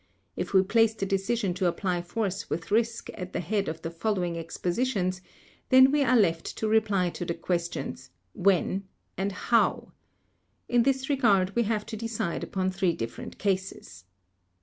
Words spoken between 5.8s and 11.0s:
we are left to reply to the questions 'when' and 'how'. In